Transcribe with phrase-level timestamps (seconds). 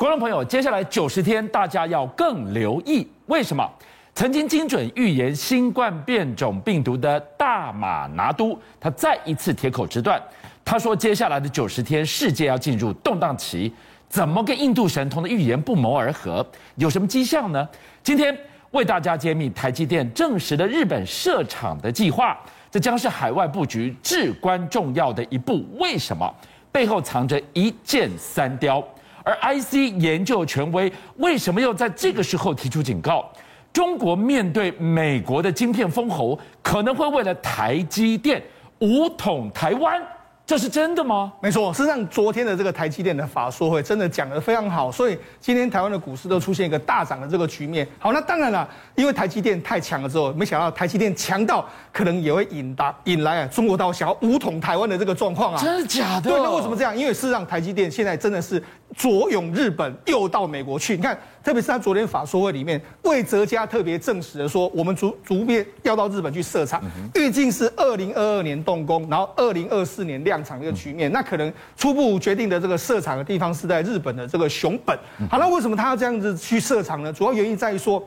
[0.00, 3.70] 观众朋友，接下来九十天，大家要更留意，为什么？
[4.14, 10.18] 曾经精准预言新冠变种病毒的大马拿督，他再一次铁口直断，
[10.64, 13.70] 他说接下来的九十天，世界要进入动荡期，
[14.08, 16.44] 怎么跟印度神童的预言不谋而合？
[16.76, 17.68] 有什么迹象呢？
[18.02, 18.34] 今天
[18.70, 22.34] 为大家揭秘台积电证实了日本设厂的计划，
[22.70, 25.62] 这将是海外布局至关重要的一步。
[25.78, 26.34] 为什么？
[26.72, 28.82] 背后藏着一箭三雕。
[29.24, 33.30] 而 IC 研究权威为什么要在这个时候提出警告？
[33.72, 38.42] 中国面对美国的晶片封喉，可能会为了台积电
[38.80, 40.02] 武统台湾。
[40.44, 41.32] 这是真的吗？
[41.40, 47.86] 没错，事实上，昨天的这个台积电的法说会真的讲得非常好，所以今天台湾的股市都出现一个大涨的这个局面。
[48.00, 55.62] 好，那当然了，因为台积电太强了之后，没想到台积电强到可能也会引达引来啊中国刀想要武统台湾的这个状况啊。
[55.62, 56.28] 真的假的？
[56.28, 56.98] 对，那为什么这样？
[56.98, 58.60] 因为事实上，台积电现在真的是
[58.96, 60.96] 左涌日本，右到美国去。
[60.96, 61.18] 你看。
[61.42, 66.82] 特别是他昨天法说会里面，魏哲家特别证实了说，我们逐逐渐要到日本去设厂，
[67.14, 71.10] 预计是二零二二年动工，然后二零二四年量产的一个局面。
[71.12, 74.94] 那可能初步决定的这个设厂的地方是在日本的这个熊本。
[75.30, 77.10] 好，那为什么他要这样子去设厂呢？
[77.10, 78.06] 主要原因在于说，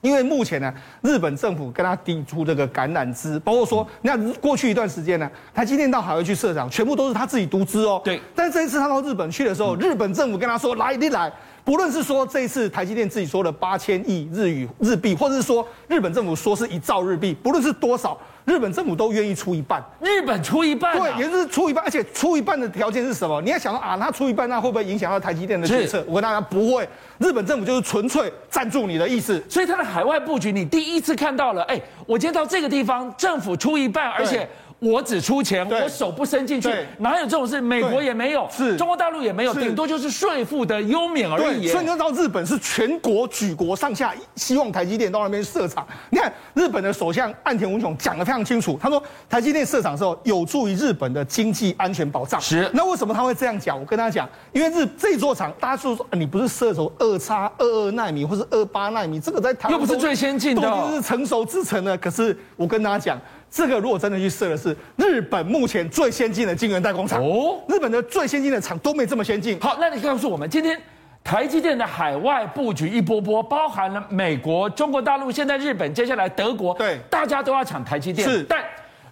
[0.00, 8.00] 因为目前呢，日本政府跟他递出这个橄榄枝，包括说，那过去一段时间呢，他今天到海外去设厂，全部都是他自己独资哦。
[8.04, 8.20] 对。
[8.34, 11.32] 但是这一次他到日本去的时候，日本政府跟他说：“来，你来。”
[11.68, 19.84] 不论是说这一次台积电自己说的八千亿日语日币，或者是说日本政府说是一兆日币，不论是多少，日本政府都愿意出一半。
[20.00, 23.42] 日本出一半，对，也是出一半，而且出一半的条件是什么？
[23.42, 26.02] 你要想到啊，他出一半，那会不会影响到台积电的决策？
[26.08, 26.88] 我跟大家不会，
[27.18, 29.44] 日本政府就是纯粹赞助你的意思。
[29.46, 34.48] 所以他的海外布局，你第一次看到了，哎，我今天到这个地方，政府出一半，而且。
[34.80, 37.60] 我只出钱，我手不伸进去，哪有这种事？
[37.60, 41.66] 美国也没有，是中国大陆也没有，顶多就是税负的优免而已。
[41.66, 45.84] 所以你知道日本是全国举国上下希望台积电到那边设厂。
[46.10, 52.40] 你看日本的首相岸田文雄讲得非常清楚，他说台积电设厂的时候有助于日本的经济安全保障。
[52.40, 52.70] 是。
[52.72, 53.78] 那为什么他会这样讲？
[53.78, 61.98] 我跟他讲，因为日这座厂，大家就说，你不是设成二叉二二纳米或是二八纳米，这个在台湾又不是最先进的，都已经是成熟制程了。
[61.98, 63.20] 可是我跟大家讲。
[63.50, 69.58] 这个如果真的去设的是日本目前最先进的晶圆代工厂哦，日本的最先进的厂都没这么先进。
[69.60, 70.80] 好，那你告诉我们，今天
[71.24, 78.62] 台积电的海外布局一波波，包含了美国、中国大陆，现在日本，接下来德国，对，大家都要抢台积电，是，但。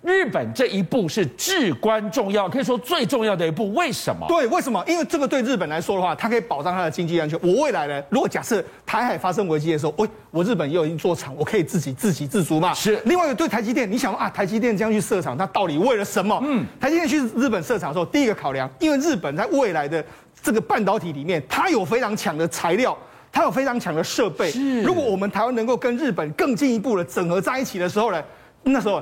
[0.03, 3.73] 日本这一步是至关重要，可以说最重要的一步。
[3.75, 4.27] 为什么？
[4.29, 4.83] 对，为什么？
[4.87, 7.39] 因为这个对日本来说的话，它可以保障它的经济安全。
[7.43, 12.73] 我未来呢，如果假设台海发生危机的时候，我我日本也有一座厂，我可以自己自给自足嘛。
[12.75, 13.01] 是。
[13.05, 16.41] 另外一个对台积电，你想啊，台积电这样去设厂，它到底为了什么？
[16.45, 20.05] 嗯，台积电去日本设厂的时候，第一个考量，因为日本在未来的
[20.43, 22.97] 这个半导体里面，它有非常强的材料，
[23.33, 24.51] 它有非常强的设备。
[24.51, 24.83] 是。
[24.83, 28.23] 如果我们台湾能够跟日本更进一步的整合在一起的时候呢？
[28.69, 29.01] 那时候，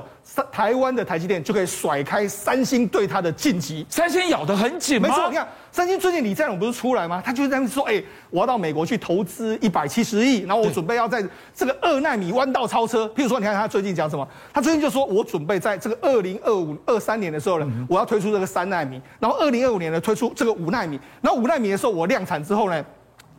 [0.51, 3.83] 台湾的台积电就可以甩开三星对它的晋级。
[3.89, 5.09] 三星咬得很紧吗？
[5.09, 7.19] 没错，你看三星最近李在镕不是出来吗？
[7.25, 11.23] 他就这样说：“哎，我要到美国去投资一百七十亿，然后我准备要在
[11.55, 13.07] 这个二纳米弯道超车。
[13.15, 14.27] 譬如说，你看他最近讲什么？
[14.53, 22.85] 他最近就说我准备在这个二零二五、二三年的时候呢，我要推出这个三纳米，然后二零二五年呢推出这个五纳米，然后五纳米的时候我量产之后呢。”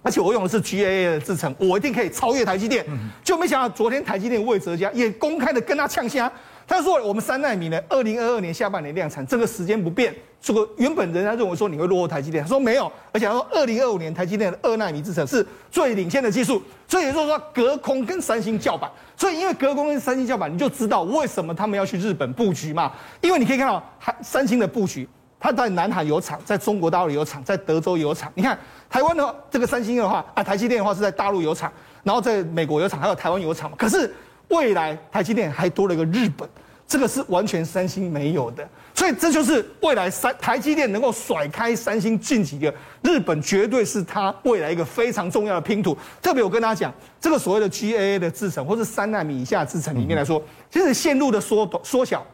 [0.07, 2.87] 而且我用的是 GAA 的制程，我一定可以超越台积电。
[3.25, 6.31] 就没想到昨天台积电魏哲家也公开的跟他呛声，
[6.65, 10.15] 他说我们三纳米呢，二零二二年下半年量产，这个时间不变。
[10.41, 18.89] 这个原本人家认为说你会落后台积电，他说没有，而且他说二零二五年台积电的二纳米制程是最领先的技术，所以也就是说隔空跟三星叫板。
[19.17, 22.93] 所以因为隔空跟三星叫板，你就知道为什么他们要去日本布局嘛。
[23.21, 23.83] 因为你可以看到，
[24.23, 25.09] 三星的布局。
[25.39, 28.33] 它在南海有厂，在中国大陆有厂，在德州有厂。
[28.35, 28.59] 你看
[28.89, 33.77] 台湾的这个三星的话，啊，台积电的话是在大陆有厂，然后在美国有厂，还有台湾有厂嘛。
[33.79, 34.13] 可是
[34.49, 36.49] 未来台积电还多了一个日本，
[36.89, 38.67] 这个是完全三星没有的。
[38.95, 45.97] 所以这就是未来三台积电能够甩开三星晋级的日本，绝对是它未来一个非常重要的拼图。
[46.23, 52.25] 特别我跟大家讲，这个所谓的 GAA 的制程，或是三纳米以下制程里面来说，其实线路的缩缩小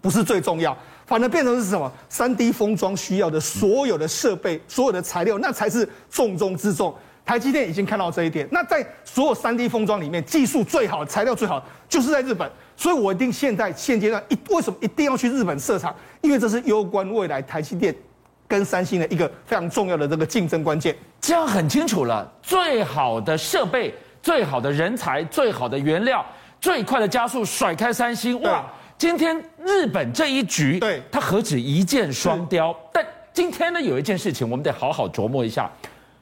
[0.00, 0.76] 不是最重要。
[1.06, 6.94] 反而变成是什么？3D 封装需要的所有的设备、所有的材料，那才是重中之重。
[7.24, 8.48] 台积电已经看到这一点。
[8.50, 12.50] 那在所有 3D 封装里面，技术最好、材料最好，就是在日本。
[12.76, 15.94] 所以我一定现在现阶段一为什么一定要去日本设厂？
[16.20, 17.94] 因为这是攸关未来台积电
[18.48, 20.96] 跟三星的一个非常重要的这个竞争关键。
[21.20, 26.26] 这样很清楚了，最好的设备、最好的人才、最好的原料、
[26.60, 28.64] 最快的加速，甩开三星，哇！
[29.02, 32.72] 今天日本这一局，对，他何止一箭双雕？
[32.92, 35.68] 但今天呢，有一件事情我们得好好琢磨一下。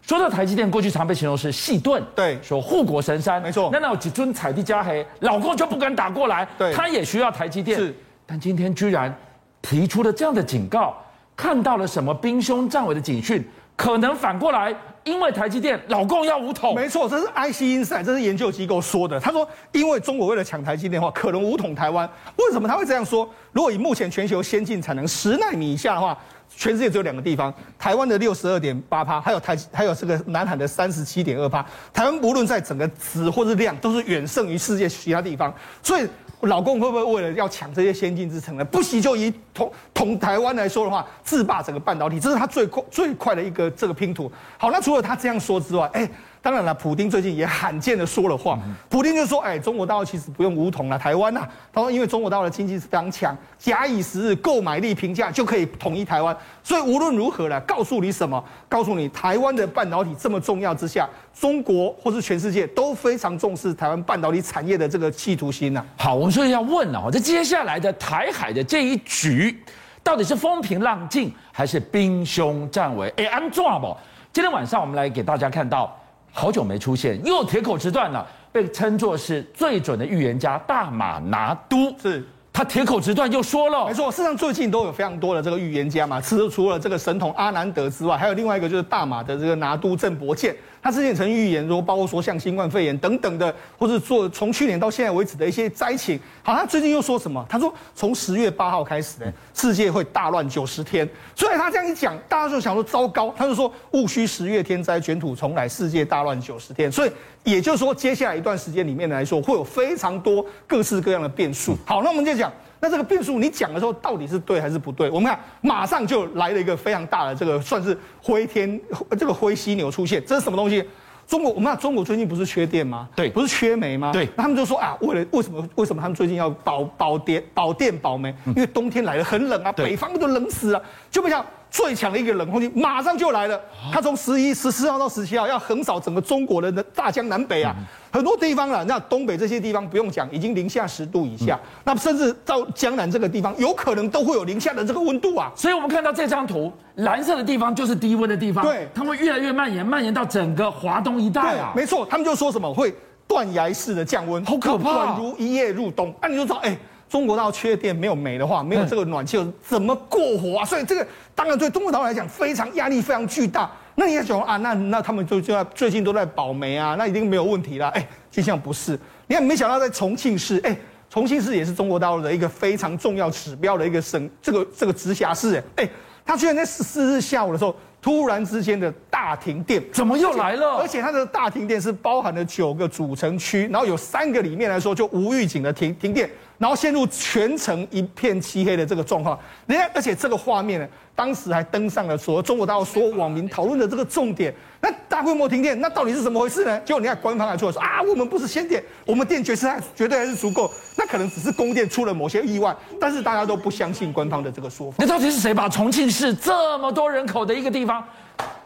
[0.01, 3.69] 说到台积电，过去常被形容是细盾，对，说护国神山，没错。
[3.71, 7.79] 那那有几尊彩地加黑，老共就不敢打过来，对，他也需要台积电。
[7.79, 7.95] 是，
[8.25, 9.15] 但今天居然
[9.61, 10.97] 提出了这样的警告，
[11.37, 13.47] 看到了什么兵凶战危的警讯？
[13.81, 14.75] 可能反过来，
[15.05, 19.19] 因为台积电老共要五统，没错，这是 IC Insight，这是研究机构说的。
[19.19, 22.07] 他说，因为中国为了抢台积电的话，可能五统台湾。
[22.37, 23.27] 为什么他会这样说？
[23.53, 26.15] 如果以目前全球先进产能十纳米以下的话，
[26.55, 31.65] 全世界只有两个地方，台湾的六十二点八趴，还有台还有这个南海的三十七点二趴。
[31.91, 35.51] 台湾不论在整个质或是量，都是远胜于世界其他地方。
[35.83, 36.07] 所以。
[36.43, 38.65] 老公会不会为了要抢这些先进制程呢？
[38.65, 44.31] 不惜就以同同台湾来说的话，制霸整个半导体，这是他最快最快的一个这个拼图。
[44.59, 46.11] 好，那除了他这样说之外，哎。
[46.43, 48.59] 当然了，普丁最近也罕见的说了话。
[48.89, 51.47] 普丁就说：“哎，中国大陆其实不用武统了，台湾呐。
[51.71, 56.35] 他说，因为中国大陆的经济是非常强，假以时日，购买力评价就可以统一台湾。
[56.63, 58.43] 所以无论如何呢，告诉你什么？
[58.71, 61.07] 告诉你，台湾的半导体这么重要之下，
[61.39, 65.85] 中国或是全世界都非常重视台湾半导体产业的这个企图心呐。
[65.99, 69.63] 好，我们所以要问了，这接下来的台海的这一局，
[70.03, 73.13] 到底是风平浪静还是兵凶战危？
[73.19, 73.95] 哎，安怎不？
[74.33, 75.95] 今天晚上我们来给大家看到。
[76.33, 82.25] 好久没出现，又铁口直断了，被称作是最准的预言家大马拿都，是。
[82.53, 90.55] 他铁口直断又说了，没错，事实上最近都有非常多的这个预言家嘛，除了除了这个神童阿南德之外，还有另外一个就是大马的这个拿督郑伯健。
[90.83, 96.19] 他之前曾预言说，包括说像新冠肺炎等等的，或是做从去年到现在为止的一些灾情。
[96.43, 97.45] 好，他最近又说什么？
[97.49, 101.09] 他说从十月八号开始呢，世界会大乱九十天。
[101.37, 103.35] 所以他这样一讲，大家就想说糟糕。
[103.37, 106.91] 他就说戊戌十月天灾，卷土重来，世界大乱九十天。
[106.91, 107.13] 所以
[107.45, 111.77] 也就是说，接下来一段时间里面来说，会有非常多各式各样的变数。
[111.85, 112.51] 好，那我们就讲。
[112.81, 115.11] 那这个变数你讲的时候到底是对还是不对？
[115.11, 118.81] 我们看，马上就来了一个非常大的这个算是灰天，
[119.19, 120.83] 这个灰犀牛出现，这是什么东西？
[121.27, 123.09] 中国，我们看中国最近不是缺电吗？
[123.15, 124.11] 对，不是缺煤吗？
[124.13, 128.35] 对，那他们就说啊，为了为什么为什么他们最近要保保电保电保煤？
[128.47, 131.45] 因为冬天来了很冷啊，北方都冷死了，就不像。
[131.71, 133.59] 最强的一个冷空气马上就来了，
[133.93, 137.75] 它从十一、十四号到十七号要横扫整个中国的大江南北啊，
[138.11, 138.85] 很多地方了。
[138.85, 145.53] 那东北这些地方不用讲，已经零下十度以下，那甚至到江南这个地方，有可能都会有零下的这个温度啊。
[145.55, 151.73] 所以我们看到这张图，蓝色的地方就是低温的地方，对，它会越来越蔓延，蔓延到整个华东一带啊。
[151.77, 152.93] 没错，他们就说什么会
[153.29, 156.13] 断崖式的降温，好可怕，宛如一夜入冬。
[156.21, 156.77] 那你就说，哎。
[157.11, 160.65] 中国到缺电没有煤的话，没有这个暖气，怎么过活啊？
[160.65, 161.05] 所以这个
[161.35, 163.69] 当然对中国岛来讲非常压力非常巨大。
[163.97, 167.89] 那你要想啊，那那他们就就在最近都在保煤啊，那一定没有问题啦。
[167.89, 168.97] 哎，就像不是，
[169.27, 170.75] 你看没想到在重庆市，哎，
[171.11, 175.87] 重庆市也是中国大陆的一个非常重要指标的一个省，这个这个直辖市，哎，
[176.25, 180.77] 他居然在十四日下午的时候突然之间的大停电，怎么又来了？
[180.79, 186.31] 而且它的大停电是包含了九个主城区，然后有三个里面来说就无预警的停停电。
[186.57, 190.87] 然后陷入全城一片漆黑的这个状况，人家而且这个画面呢，
[191.17, 194.55] 当时还登上了所有中国大陆所有网民讨论的这个重点。
[194.83, 196.79] 那大规模停电，那到底是怎么回事呢？
[196.81, 204.97] 结果你看官方还出来说啊，我们不是限电，我们电绝是还绝对还是足够，那可能只是供电出了某些意外，但是大家都不相信官方的这个说法。
[204.99, 208.05] 那到底是谁把重庆市这么多人口的一个地方方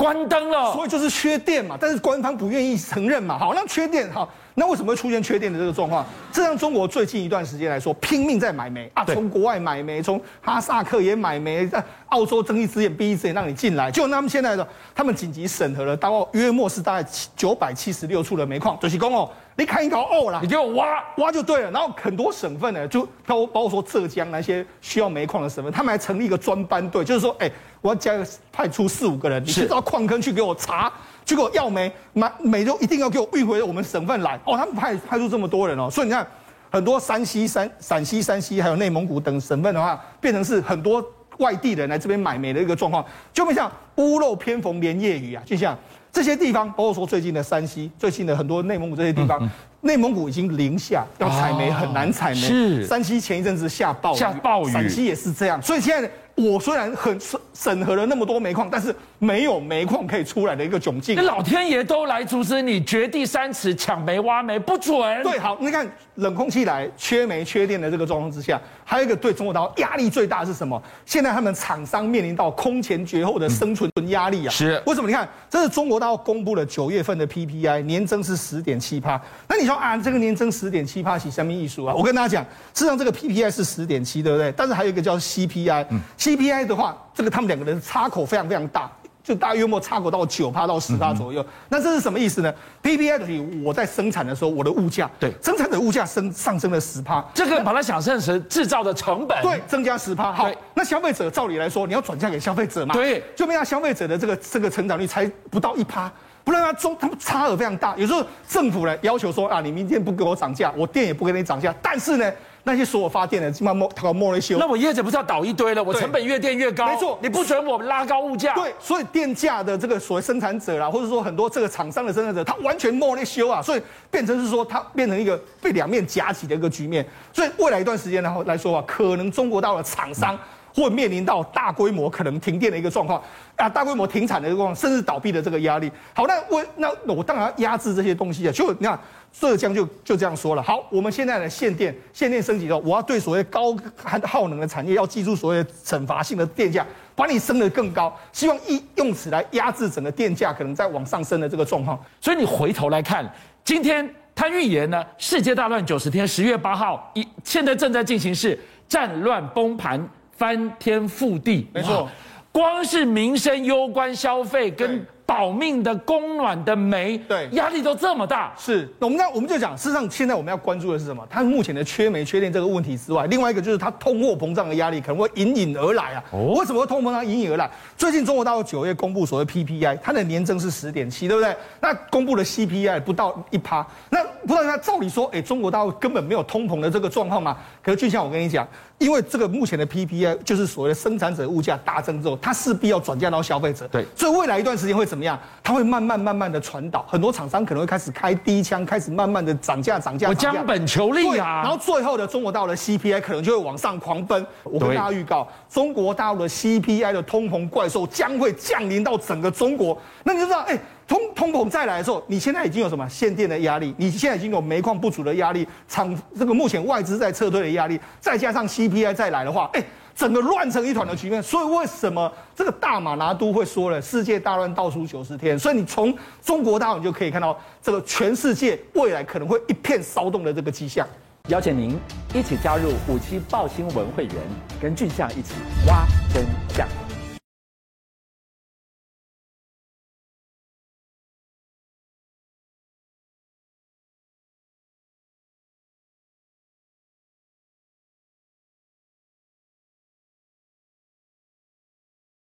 [0.04, 0.72] 关灯了？
[0.72, 3.38] 所以就是缺电嘛，但是官方不愿意承认嘛。
[3.38, 4.28] 好，那缺电好。
[4.56, 6.06] 那为什么会出现缺电的这个状况？
[6.30, 13.90] 这让中国最近一段时间来说，拼命在买煤啊，从国外买煤，从哈萨克也买煤，在澳洲睁一只眼闭一只眼让你进来。
[13.90, 21.70] 就他们现在的，他们紧急审核了，大概约莫是大概九百七十六处的煤矿，就是公哦，你看一条哦啦，你给我挖挖就对了。
[21.72, 28.12] 然后很多省份呢，就包包括说浙江那些需要煤矿的省份，他们还成立一个专班队，就是说，哎，我要加
[28.52, 30.92] 派出四五个人，你去到矿坑去给我查。
[31.26, 34.58] 去给我要煤，买每周一定要给我运回我们省份来哦。
[34.58, 36.26] 他们派派出这么多人哦，所以你看，
[36.70, 41.02] 很多山西、山陕西、山西还有内蒙古等省份的话，变成是很多
[41.38, 45.42] 外地人来这边买煤的一个状况，就会像屋漏偏逢连夜雨啊。
[45.46, 45.74] 就像
[46.12, 49.48] 这些地方，包括说最近的山西、最近的很多内蒙古这些地方，
[49.80, 52.36] 内蒙古已经零下，要采煤很难采煤。
[52.36, 55.62] 是山西前一阵子下暴雨，下暴雨，陕西也是这样。
[55.62, 56.10] 所以现在。
[56.36, 58.92] 我虽然很审审核了那么多煤矿，但是
[59.24, 61.16] 没有煤矿可以出来的一个窘境。
[61.16, 65.22] 那老天爷都来阻止你，掘地三尺抢煤挖煤不准。
[65.22, 70.80] 对，好，你看冷空气来，缺煤缺电的这个状况之下，还有一个对中国大陆压力最大的是什么？
[71.06, 74.50] 现在他们厂商面临到空前绝后的生存压力啊！
[74.50, 75.08] 是为什么？
[75.08, 79.20] 你看，这是中国大陆公布了九月份的 PPI 年增是十点七趴。
[79.48, 81.94] 那你说啊，这个年增十点七趴是什么意思啊？
[81.94, 84.52] 我跟大家讲，事实上这个 PPI 是十点七，对不对？
[84.56, 86.00] 但是还有一个叫 CPI，嗯。
[86.18, 88.90] CPI 的话，这个他们两个人差口非常非常大。
[89.24, 91.42] 就大约莫差不到九趴到十趴左右。
[91.42, 100.30] 嗯、那这是什么意思呢？PPI 等于我在生产的时候，我的物价对生产者物价升上升了十趴，这个把它想象成制造的成本，对，增加十趴。
[100.30, 102.92] 好，那消费者照理来说，你要转嫁给消费者嘛？
[102.94, 106.12] 对，就没让消费者的这个这个成长率才不到一趴。
[106.44, 107.96] 不然它中，他们差额非常大。
[107.96, 111.74] 有时候政府呢要求说啊，你明天不给我涨价，我店也不给你涨价。
[111.80, 112.30] 但是呢，
[112.64, 114.56] 那些所有发电的，起码默他莫雷修。
[114.58, 115.84] 那我业者不是要倒一堆了？
[115.84, 116.86] 我成本越垫越高。
[116.86, 118.54] 没错，你不准我拉高物价。
[118.54, 127.06] 对，所以电价的这个所谓生产者啦，或者说很多这个厂商的生产者，他完全莫雷修啊，所以变成是说它变成一个被两面夹击的一个局面。
[127.32, 130.34] 所以未来一段时间然后来说啊，可能中国大陆的厂商。
[130.34, 130.38] 嗯
[130.74, 133.22] 或面临到大规模可能停电的一个状况
[133.54, 135.88] 啊，大规模停产的一个状况，甚至倒闭的这个压力。
[136.12, 138.52] 好，那我那我当然压制这些东西啊。
[138.52, 138.98] 就你看
[139.32, 140.62] 浙江就就这样说了。
[140.62, 143.76] 好，我们现在的限电，限电升级之后，我要对所谓高
[144.24, 151.96] 耗能的产业要祭出所谓惩罚性的电价，把你升得更高，希望一用此来压制整个电价可能在往上升的这个状况。
[152.20, 160.04] 所以你回头来看，今天他预言呢，世界大乱九十天，十月八号一现在正在进行是战乱崩盘。
[160.36, 162.08] 翻天覆地，没错，
[162.52, 168.52] 光是民生攸关消费跟保命的供暖的煤，对，压力都这么大。
[168.58, 171.26] 是，那我们那我们就讲，事实上现在我们要关注的是什么？
[171.30, 176.24] 它目前的缺煤缺电这个问题之外，另外一个就是它通货膨胀的压力可能会隐隐而来啊。
[176.30, 177.70] 哦，为什么会通货膨胀隐隐而来？
[177.96, 181.56] 最近中国大陆九月公布所谓 PPI，它的年增是十点七，对不对？
[181.80, 187.56] 那公布的 CPI 不到一趴，那不知道它照理说，哎，中国大陆根本没有通膨的这个状况嘛？
[187.82, 188.66] 可是就像我跟你讲。
[188.98, 193.86] 因为这个目前的 PPI 就是所谓的生产者物价大增之后，它势必要转嫁到消费者。
[193.88, 195.38] 对，所以未来一段时间会怎么样？
[195.64, 200.28] 它会慢慢慢慢的传导，很多厂商可能会开始开低枪，开始慢慢的涨价涨价。
[200.28, 201.60] 我将本求利啊！
[201.62, 204.46] 然后最后的中国大陆的 CPI 可能就会往上狂奔。
[204.62, 210.00] 我跟大家预告，中国大陆的 CPI 的通膨怪兽将会降临到整个中国。
[210.22, 210.78] 那你就知道，哎。
[211.06, 213.94] 通通膨再来的时候，你现在已经有什么限电的压力？
[213.98, 219.84] 你现在已经有煤矿不足的压力，厂这个目前外资在撤退的压力，再加上 CPI 再来的话，哎，
[220.14, 221.42] 整个乱成一团的局面。
[221.42, 225.58] 所以为什么这个大马拿都会说了“世界大乱倒数九十天”？
[225.58, 231.06] 所以你从中国大陆你就可以看到，这个全世界未来可能会一片骚动的这个迹象。
[231.48, 231.98] 邀请您
[232.32, 234.34] 一起加入五七爆新闻会员，
[234.80, 235.52] 跟俊相一起
[235.86, 236.42] 挖真
[236.74, 237.03] 相。